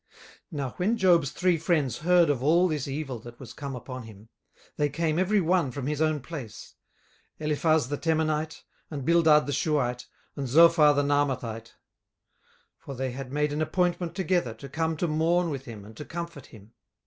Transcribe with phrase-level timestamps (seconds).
[0.51, 4.01] 18:002:011 Now when Job's three friends heard of all this evil that was come upon
[4.01, 4.29] him,
[4.75, 6.73] they came every one from his own place;
[7.37, 11.73] Eliphaz the Temanite, and Bildad the Shuhite, and Zophar the Naamathite:
[12.79, 16.05] for they had made an appointment together to come to mourn with him and to
[16.05, 16.73] comfort him.